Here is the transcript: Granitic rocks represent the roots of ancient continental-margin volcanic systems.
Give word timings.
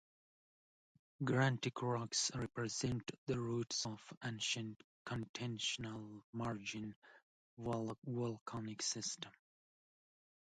Granitic 1.23 1.79
rocks 1.83 2.31
represent 2.33 3.11
the 3.27 3.39
roots 3.39 3.85
of 3.85 3.99
ancient 4.23 4.81
continental-margin 5.05 6.95
volcanic 8.07 8.81
systems. 8.81 9.35